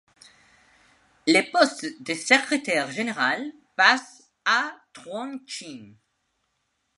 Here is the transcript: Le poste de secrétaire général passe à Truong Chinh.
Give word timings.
Le 1.27 1.43
poste 1.51 1.85
de 2.01 2.15
secrétaire 2.15 2.89
général 2.89 3.51
passe 3.75 4.31
à 4.45 4.75
Truong 4.93 5.39
Chinh. 5.45 5.93